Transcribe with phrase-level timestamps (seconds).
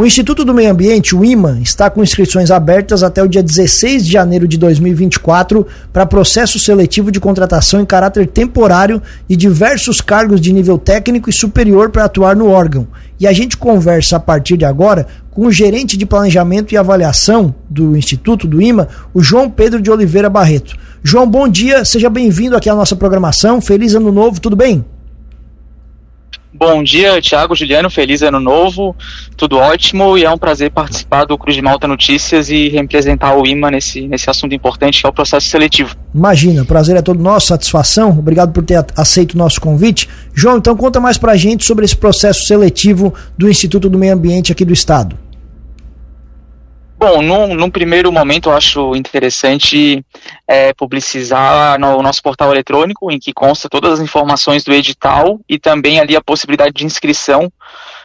[0.00, 4.06] O Instituto do Meio Ambiente, o IMA, está com inscrições abertas até o dia 16
[4.06, 10.40] de janeiro de 2024 para processo seletivo de contratação em caráter temporário e diversos cargos
[10.40, 12.88] de nível técnico e superior para atuar no órgão.
[13.20, 17.54] E a gente conversa a partir de agora com o gerente de planejamento e avaliação
[17.68, 20.78] do Instituto do IMA, o João Pedro de Oliveira Barreto.
[21.04, 23.60] João, bom dia, seja bem-vindo aqui à nossa programação.
[23.60, 24.82] Feliz ano novo, tudo bem?
[26.62, 28.94] Bom dia, Thiago, Juliano, feliz ano novo,
[29.34, 33.46] tudo ótimo e é um prazer participar do Cruz de Malta Notícias e representar o
[33.46, 35.96] IMA nesse, nesse assunto importante que é o processo seletivo.
[36.14, 40.06] Imagina, prazer é todo nosso, satisfação, obrigado por ter aceito o nosso convite.
[40.34, 44.52] João, então conta mais pra gente sobre esse processo seletivo do Instituto do Meio Ambiente
[44.52, 45.16] aqui do Estado.
[47.00, 50.04] Bom, num, num, primeiro momento eu acho interessante
[50.46, 55.40] é, publicizar no, o nosso portal eletrônico, em que consta todas as informações do edital
[55.48, 57.50] e também ali a possibilidade de inscrição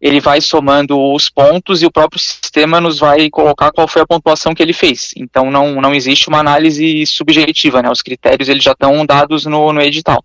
[0.00, 4.06] ele vai somando os pontos e o próprio sistema nos vai colocar qual foi a
[4.06, 5.12] pontuação que ele fez.
[5.16, 7.88] Então não, não existe uma análise subjetiva, né?
[7.88, 10.22] Os critérios eles já estão dados no, no edital.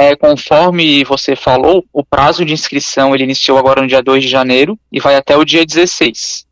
[0.00, 4.30] É, conforme você falou, o prazo de inscrição ele iniciou agora no dia 2 de
[4.30, 6.46] janeiro e vai até o dia 16.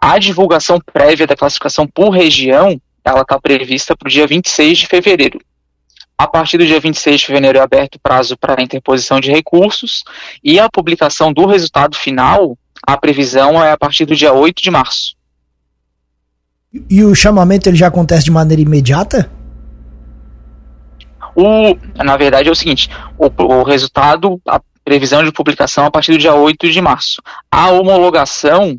[0.00, 4.86] A divulgação prévia da classificação por região, ela está prevista para o dia 26 de
[4.86, 5.38] fevereiro.
[6.16, 10.02] A partir do dia 26 de fevereiro é aberto o prazo para interposição de recursos
[10.42, 14.70] e a publicação do resultado final, a previsão é a partir do dia 8 de
[14.70, 15.14] março.
[16.88, 19.30] E o chamamento ele já acontece de maneira imediata?
[21.34, 26.12] O, na verdade é o seguinte, o, o resultado, a previsão de publicação a partir
[26.12, 27.22] do dia 8 de março.
[27.50, 28.78] A homologação,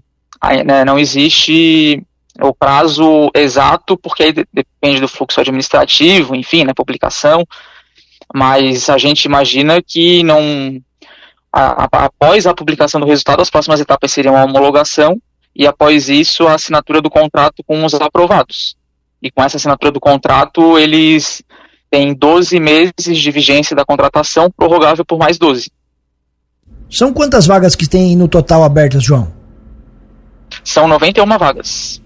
[0.66, 2.02] né, não existe
[2.42, 7.46] o prazo exato, porque aí depende do fluxo administrativo, enfim, né, publicação,
[8.34, 10.82] mas a gente imagina que não,
[11.52, 15.20] após a publicação do resultado, as próximas etapas seriam a homologação
[15.56, 18.76] e após isso a assinatura do contrato com os aprovados.
[19.22, 21.42] E com essa assinatura do contrato, eles
[21.96, 25.72] tem 12 meses de vigência da contratação, prorrogável por mais 12.
[26.92, 29.32] São quantas vagas que tem no total abertas, João?
[30.62, 32.02] São 91 vagas.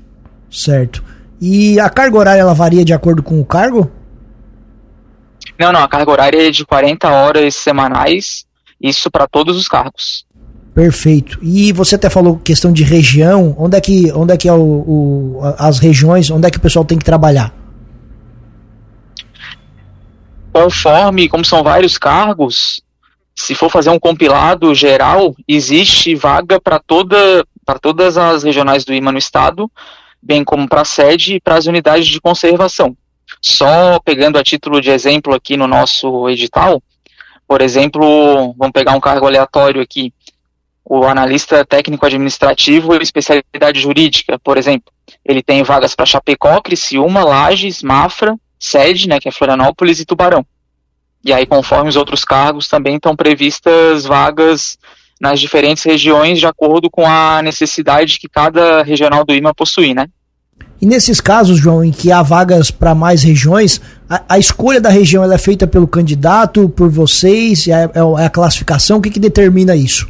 [0.52, 1.04] Certo.
[1.42, 3.92] E a carga horária ela varia de acordo com o cargo?
[5.58, 8.46] Não, não, a carga horária é de 40 horas semanais,
[8.80, 10.24] isso para todos os cargos.
[10.76, 11.40] Perfeito.
[11.42, 14.60] E você até falou questão de região, onde é que, onde é, que é o,
[14.62, 17.59] o as regiões, onde é que o pessoal tem que trabalhar?
[20.64, 22.82] Conforme, como são vários cargos,
[23.34, 28.94] se for fazer um compilado geral, existe vaga para toda, para todas as regionais do
[28.94, 29.72] IMA no estado,
[30.22, 32.96] bem como para a sede e para as unidades de conservação.
[33.42, 36.84] Só pegando a título de exemplo aqui no nosso edital,
[37.48, 40.14] por exemplo, vamos pegar um cargo aleatório aqui,
[40.84, 44.92] o analista técnico administrativo e especialidade jurídica, por exemplo.
[45.24, 50.46] Ele tem vagas para Chapecó, Criciúma, Lages, Mafra, sede, né, que é Florianópolis e Tubarão.
[51.24, 54.78] E aí, conforme os outros cargos, também estão previstas vagas
[55.20, 60.08] nas diferentes regiões de acordo com a necessidade que cada regional do IMA possui, né?
[60.82, 64.90] E nesses casos, João, em que há vagas para mais regiões, a, a, escolha da
[64.90, 69.20] região é feita pelo candidato, por vocês, é, é, é a classificação, o que, que
[69.20, 70.10] determina isso?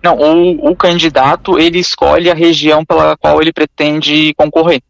[0.00, 4.80] Não, o, o, candidato ele escolhe a região pela qual ele pretende concorrer.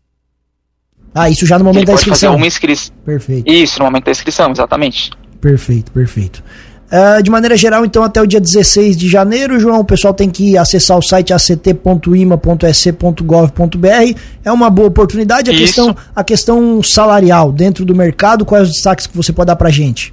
[1.19, 2.33] Ah, isso já no momento ele da inscrição.
[2.33, 2.95] Fazer uma inscrição.
[3.07, 3.51] Perfeito.
[3.51, 5.11] Isso, no momento da inscrição, exatamente.
[5.41, 6.45] Perfeito, perfeito.
[6.93, 10.29] Uh, de maneira geral, então, até o dia 16 de janeiro, João, o pessoal tem
[10.29, 14.21] que acessar o site act.ima.sc.gov.br.
[14.45, 15.51] É uma boa oportunidade.
[15.51, 19.57] A questão, a questão salarial dentro do mercado, quais os destaques que você pode dar
[19.57, 20.13] para gente?